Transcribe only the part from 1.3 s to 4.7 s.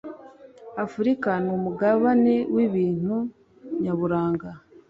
n'umugabane wibintu nyaburanga